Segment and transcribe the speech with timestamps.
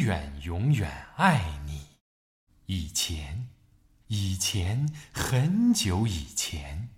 [0.00, 1.88] 永远永远爱你。
[2.64, 3.50] 以前，
[4.06, 6.88] 以前，很久以前，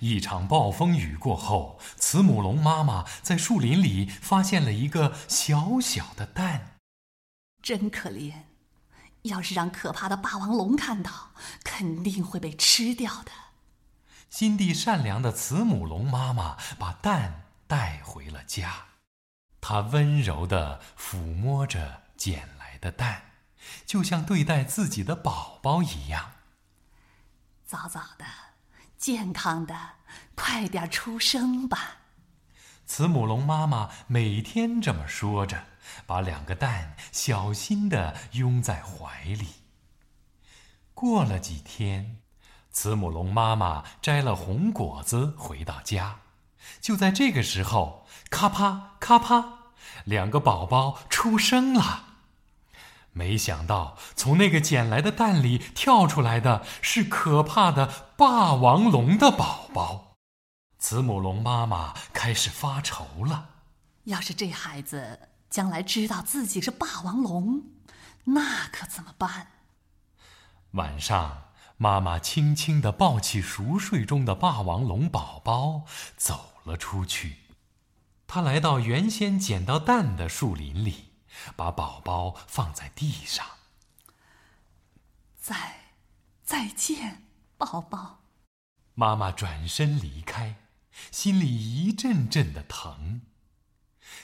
[0.00, 6.78] 一场暴风雨过后，慈母龙妈妈在树林里发现了一个小小的蛋。
[7.62, 8.32] 真可怜，
[9.22, 11.30] 要是让可怕的霸王龙看到，
[11.62, 13.30] 肯定会被吃掉的。
[14.28, 18.86] 心地善良的慈母龙妈妈把蛋带回了家，
[19.60, 23.32] 她温柔地抚摸着捡来的蛋。
[23.84, 26.32] 就像对待自己的宝宝一样。
[27.66, 28.24] 早早的，
[28.96, 29.74] 健康的，
[30.34, 31.98] 快点出生吧。
[32.86, 35.64] 慈母龙妈妈每天这么说着，
[36.06, 39.48] 把两个蛋小心的拥在怀里。
[40.94, 42.22] 过了几天，
[42.70, 46.20] 慈母龙妈妈摘了红果子回到家，
[46.80, 49.72] 就在这个时候，咔啪咔啪，
[50.04, 52.03] 两个宝宝出生了。
[53.16, 60.16] 没想到，从那个捡来的蛋里跳出来的是可怕的霸王龙的宝宝。
[60.78, 63.50] 慈母龙妈妈开始发愁了：
[64.04, 67.62] 要是这孩子将来知道自己是霸王龙，
[68.24, 69.46] 那可怎么办？
[70.72, 71.44] 晚上，
[71.76, 75.84] 妈妈轻轻地抱起熟睡中的霸王龙宝宝，
[76.16, 77.36] 走了出去。
[78.26, 81.13] 她来到原先捡到蛋的树林里。
[81.56, 83.46] 把宝宝放在地上。
[85.40, 85.92] 再，
[86.42, 88.20] 再见，宝宝。
[88.94, 90.56] 妈妈转身离开，
[91.10, 93.22] 心里一阵阵的疼。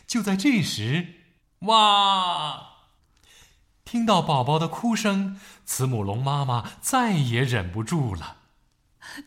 [0.06, 1.15] 就在这时，
[1.60, 2.69] 哇！
[3.84, 8.37] 听到宝宝的哭声，慈母龙妈妈再也忍不住了。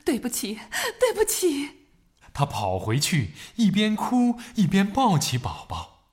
[0.06, 0.60] 对不起，
[1.00, 1.90] 对不起。
[2.34, 6.08] 她跑回去，一边哭一边抱起宝宝。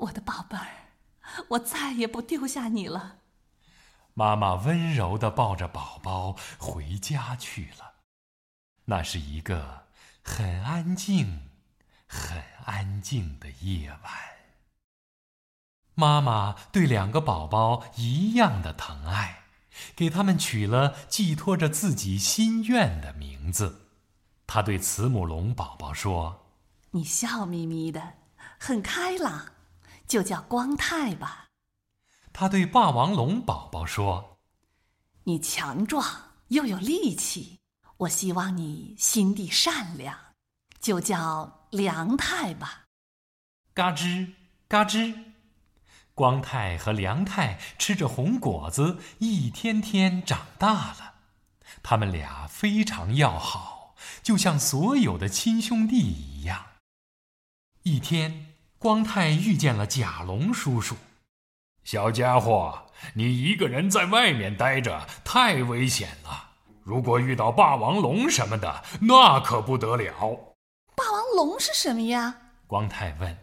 [0.00, 0.83] 我的宝贝儿。
[1.48, 3.18] 我再也不丢下你了。
[4.14, 7.94] 妈妈温柔的抱着宝宝回家去了。
[8.84, 9.86] 那是一个
[10.22, 11.48] 很安静、
[12.06, 14.12] 很安静的夜晚。
[15.94, 19.44] 妈妈对两个宝宝一样的疼爱，
[19.96, 23.88] 给他们取了寄托着自己心愿的名字。
[24.46, 26.46] 她对慈母龙宝宝说
[26.92, 28.14] ：“你笑眯眯的，
[28.58, 29.46] 很开朗。”
[30.06, 31.48] 就叫光太吧。
[32.32, 34.38] 他对霸王龙宝宝说
[35.24, 37.60] ：“你强壮又有力气，
[37.98, 40.18] 我希望你心地善良，
[40.80, 42.86] 就叫梁太吧。”
[43.72, 44.32] 嘎吱
[44.66, 45.34] 嘎吱，
[46.14, 51.14] 光太和梁太吃着红果子，一天天长大了。
[51.82, 56.66] 他们俩非常要好，就像所有的亲兄弟一样。
[57.84, 58.53] 一天。
[58.84, 60.94] 光太遇见了甲龙叔叔，
[61.84, 62.84] 小家伙，
[63.14, 66.50] 你一个人在外面待着太危险了。
[66.82, 70.12] 如果遇到霸王龙什么的，那可不得了。
[70.94, 72.36] 霸王龙是什么呀？
[72.66, 73.38] 光太问。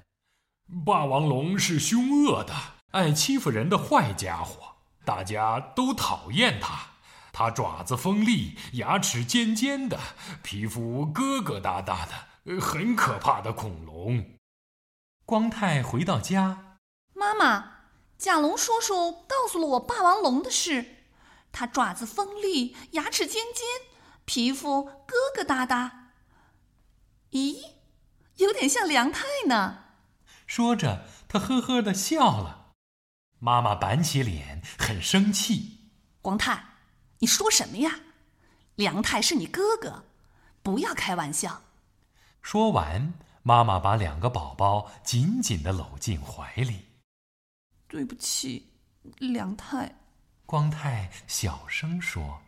[0.85, 2.53] 霸王龙是凶恶的、
[2.91, 6.77] 爱欺负人的坏家伙，大家都讨厌它。
[7.33, 9.99] 它爪子锋利，牙齿尖尖的，
[10.43, 14.23] 皮肤疙疙瘩瘩的，很可怕的恐龙。
[15.31, 16.75] 光太回到家，
[17.13, 17.85] 妈妈，
[18.17, 21.05] 甲龙叔叔告诉了我霸王龙的事。
[21.53, 23.65] 它爪子锋利，牙齿尖尖，
[24.25, 25.89] 皮肤疙疙瘩瘩。
[27.31, 27.63] 咦，
[28.35, 29.85] 有点像梁太呢。
[30.45, 32.73] 说着，他呵呵的笑了。
[33.39, 35.91] 妈妈板起脸，很生气。
[36.21, 36.61] 光太，
[37.19, 38.01] 你说什么呀？
[38.75, 40.03] 梁太是你哥哥，
[40.61, 41.61] 不要开玩笑。
[42.41, 43.13] 说完。
[43.43, 46.85] 妈妈把两个宝宝紧紧的搂进怀里。
[47.87, 48.71] 对不起，
[49.17, 49.95] 梁太。
[50.45, 52.41] 光太小声说。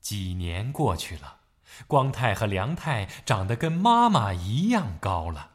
[0.00, 1.40] 几年过去了，
[1.86, 5.50] 光太和梁太长得跟妈妈一样高了。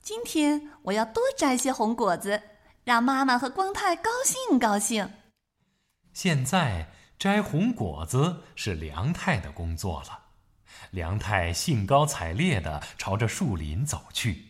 [0.00, 2.42] 今天我要多摘些红果子，
[2.84, 5.10] 让妈妈和光太高兴高兴。
[6.12, 10.25] 现在摘红果子是梁太的工作了。
[10.90, 14.46] 梁太兴高采烈地朝着树林走去，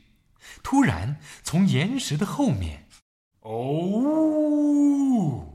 [0.62, 2.87] 突然从岩石的后面，
[3.40, 5.55] 哦，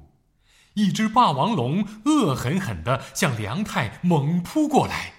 [0.74, 5.14] 一只霸王龙恶狠狠地向梁太猛扑过来。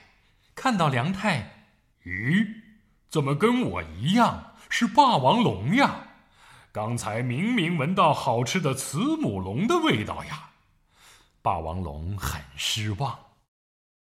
[0.55, 1.69] 看到梁太，
[2.05, 2.47] 咦，
[3.09, 6.09] 怎么跟我一样是霸王龙呀？
[6.73, 10.51] 刚才明明闻到好吃的慈母龙的味道呀！
[11.41, 13.19] 霸王龙很失望。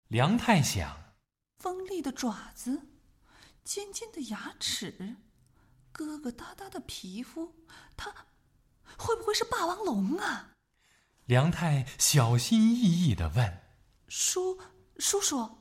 [0.08, 1.05] 梁太想。
[1.60, 2.88] 锋利的爪子，
[3.64, 5.16] 尖尖的牙齿，
[5.94, 7.56] 疙疙瘩瘩的皮肤，
[7.98, 8.14] 它，
[8.98, 10.52] 会不会是霸王龙啊？
[11.26, 13.62] 梁太小心翼翼地问
[14.08, 14.60] ：“叔
[15.00, 15.58] 叔叔，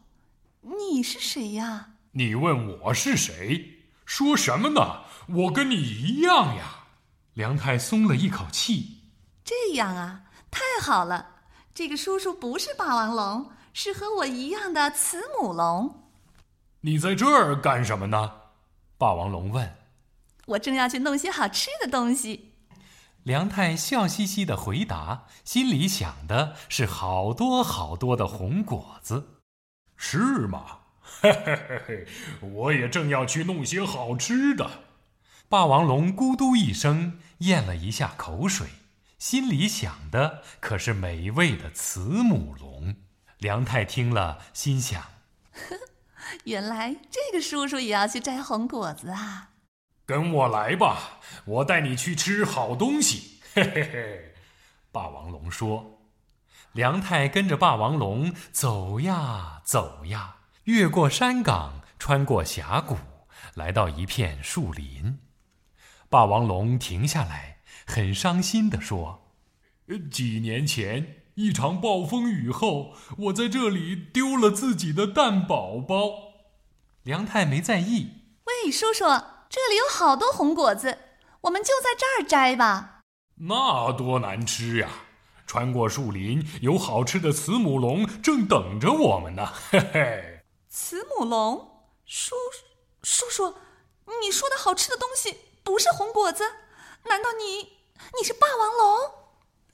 [0.60, 3.84] 你是谁呀？”你问我是谁？
[4.04, 5.04] 说什么呢？
[5.28, 6.86] 我跟你一样呀。
[7.32, 9.00] 梁太松了一口气。
[9.42, 11.30] 这样啊，太好了。
[11.72, 16.04] 这个叔叔不是霸王龙，是和我一样的慈母龙。
[16.82, 18.32] 你在这儿干什么呢？
[18.96, 19.74] 霸王龙问。
[20.46, 22.52] 我正要去弄些好吃的东西。
[23.24, 29.40] 梁太笑嘻嘻的回答，心里想的是好多好多的红果子。
[29.96, 30.78] 是吗？
[31.20, 32.06] 嘿嘿嘿嘿，
[32.46, 34.70] 我也正要去弄些好吃的。
[35.48, 38.68] 霸王龙咕嘟一声咽了一下口水，
[39.18, 42.94] 心里想的可是美味的慈母龙。
[43.44, 45.02] 梁太听了，心想：
[45.52, 45.76] 呵，
[46.44, 49.50] 原来这个叔叔也要去摘红果子啊！
[50.06, 53.42] 跟我来吧，我带你去吃好东西。
[53.52, 54.34] 嘿嘿嘿，
[54.90, 56.00] 霸王龙说。
[56.72, 60.36] 梁太跟着霸王龙走呀走呀。
[60.64, 62.96] 越过山岗，穿过峡谷，
[63.52, 65.18] 来到一片树林。
[66.08, 69.34] 霸王龙停下来，很伤心地说
[70.10, 76.34] ：“几年前一场暴风雨后，我在这里丢了自己的蛋宝宝。”
[77.02, 78.10] 梁太没在意。
[78.44, 79.04] 喂，叔叔，
[79.48, 80.98] 这里有好多红果子，
[81.42, 83.00] 我们就在这儿摘吧。
[83.36, 84.88] 那多难吃呀！
[85.46, 89.52] 穿过树林，有好吃的慈母龙正等着我们呢。
[89.70, 90.40] 嘿嘿。
[90.68, 92.34] 慈母龙，叔
[93.02, 93.54] 叔叔，
[94.22, 96.44] 你说的好吃的东西不是红果子？
[97.04, 97.74] 难道你
[98.18, 99.23] 你是霸王龙？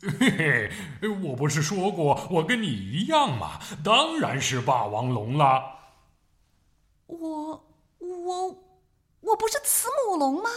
[0.19, 0.71] 嘿
[1.03, 3.61] 嘿，我不是说过我跟你一样吗？
[3.85, 5.77] 当然是霸王龙啦。
[7.07, 7.65] 我
[7.99, 8.49] 我
[9.21, 10.49] 我不是慈母龙吗？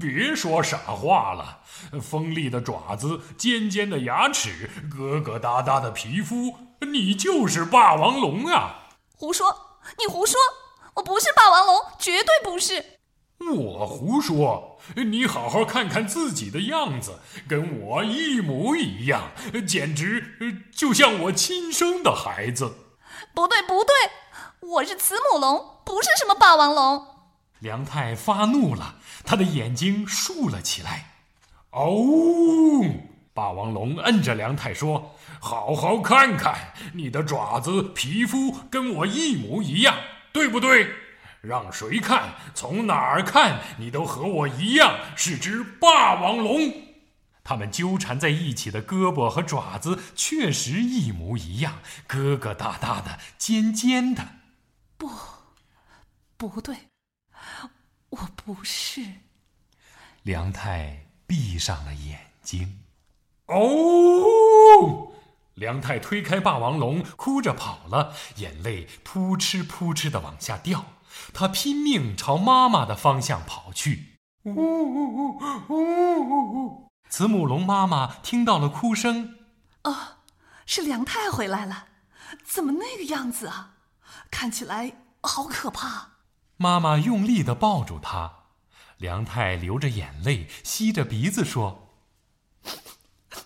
[0.00, 1.60] 别说傻话了，
[2.00, 8.88] 锋利的爪子，尖尖的牙齿，疙疙瘩瘩的皮肤，你就是霸王龙啊！
[9.14, 9.78] 胡说！
[9.96, 10.40] 你胡说！
[10.94, 12.95] 我不是霸王龙，绝对不是。
[13.50, 14.78] 我胡说！
[14.94, 19.30] 你好好看看自己的样子，跟我一模一样，
[19.66, 22.74] 简直就像我亲生的孩子。
[23.34, 23.94] 不对，不对，
[24.60, 27.06] 我是慈母龙，不是什么霸王龙。
[27.60, 31.12] 梁太发怒了，他的眼睛竖了起来。
[31.70, 31.84] 哦！
[33.34, 39.94] 霸王龙摁着梁太说：“好好看看，你的爪子、皮肤跟我一模一样，
[40.32, 40.90] 对不对？
[41.46, 46.72] 让谁看，从哪儿看，你都和我一样是只霸王龙。
[47.44, 51.78] 他们纠缠在一起的胳膊和爪子确实一模一样，
[52.08, 54.26] 疙疙瘩瘩的，尖尖的。
[54.96, 55.08] 不，
[56.36, 56.76] 不对，
[58.10, 59.02] 我不是。”
[60.24, 62.80] 梁太闭上了眼睛。
[63.46, 65.12] 哦！
[65.54, 70.84] 梁太推开霸王龙，哭着跑了，眼泪扑哧扑哧的往下掉。
[71.32, 74.18] 他拼命朝妈妈的方向跑去。
[74.44, 76.88] 呜呜呜呜呜！
[77.08, 79.36] 慈母龙妈妈听到了哭声，
[79.82, 80.18] 啊，
[80.66, 81.86] 是梁太回来了，
[82.44, 83.74] 怎么那个样子啊？
[84.30, 84.92] 看起来
[85.22, 86.10] 好可怕。
[86.56, 88.32] 妈妈用力的抱住他，
[88.98, 91.88] 梁太流着眼泪，吸着鼻子说。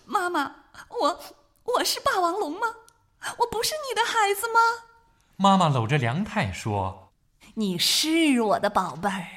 [0.05, 0.55] 妈妈，
[1.01, 1.19] 我
[1.63, 2.67] 我是霸王龙吗？
[3.39, 4.59] 我不是你的孩子吗？
[5.37, 7.00] 妈妈搂着梁太说
[7.55, 9.27] ：“你是我的宝贝儿，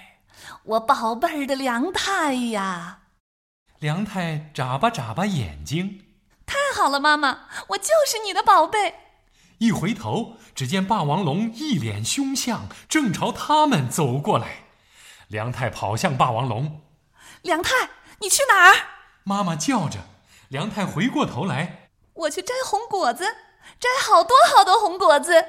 [0.62, 3.00] 我宝贝儿的梁太呀。”
[3.80, 6.04] 梁太眨巴眨巴眼睛，
[6.46, 8.94] 太好了，妈妈，我就是你的宝贝。
[9.58, 14.64] 一回头，只见霸王龙一脸凶相，正朝他们走过来。
[15.28, 16.82] 梁太跑向霸王龙
[17.42, 17.90] ：“梁太，
[18.20, 18.76] 你去哪儿？”
[19.24, 19.98] 妈妈叫着。
[20.48, 23.24] 梁太回过头来，我去摘红果子，
[23.80, 25.44] 摘好多好多红果子。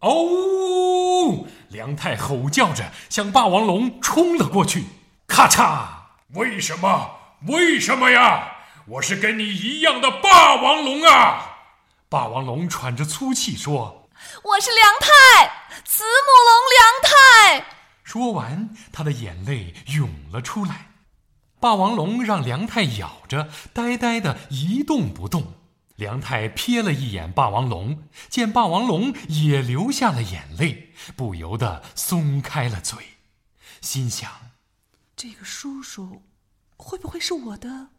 [0.00, 1.46] 哦！
[1.68, 4.84] 梁太吼叫着向霸王龙冲了过去，
[5.26, 5.86] 咔嚓！
[6.34, 7.10] 为什么？
[7.46, 8.56] 为什么呀？
[8.86, 11.58] 我是跟你一样的霸王龙啊！
[12.08, 14.08] 霸王龙喘着粗气说
[14.42, 15.52] ：“我是梁太，
[15.84, 17.66] 慈母龙梁太。”
[18.02, 20.88] 说完，他的眼泪涌了出来。
[21.60, 25.59] 霸王龙让梁太咬着，呆呆的一动不动。
[26.00, 33.18] 梁太瞥了一眼霸王龙，见霸王龙也流下了眼泪，不由得松开了嘴，
[33.82, 34.52] 心想：
[35.14, 36.22] 这个叔叔
[36.78, 37.90] 会不会是我的？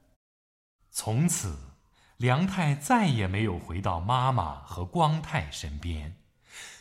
[0.89, 1.75] 从此，
[2.17, 6.17] 梁太再也没有回到妈妈和光太身边。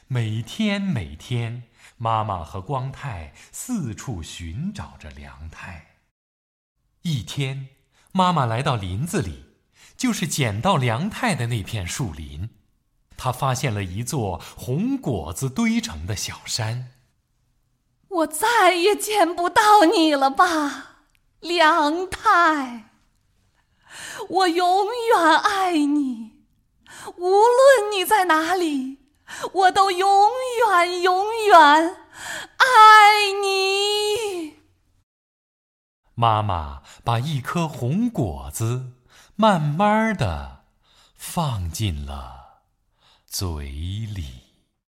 [0.06, 1.64] 每天每天，
[1.98, 5.96] 妈妈和光太四处寻找着梁太。
[7.02, 7.68] 一天，
[8.10, 9.49] 妈妈来到林子里，
[10.00, 12.48] 就是捡到梁太的那片树林。
[13.18, 16.92] 他发现了一座红果子堆成的小山。
[18.08, 21.02] 我再也见不到你了吧，
[21.40, 22.88] 梁太。
[24.26, 26.44] 我永远爱你，
[27.18, 29.00] 无论你在哪里，
[29.52, 30.30] 我都永
[30.66, 31.60] 远永远
[32.56, 34.54] 爱你。
[36.14, 38.92] 妈妈把一颗红果子
[39.40, 40.64] 慢慢的
[41.16, 42.60] 放进了
[43.26, 44.49] 嘴里。